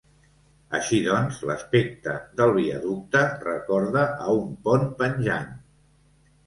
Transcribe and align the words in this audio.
Així 0.77 1.01
doncs, 1.07 1.41
l'aspecte 1.49 2.15
del 2.41 2.55
viaducte 2.57 3.23
recorda 3.45 4.09
a 4.27 4.37
un 4.43 4.53
pont 4.69 4.93
penjant. 5.05 5.51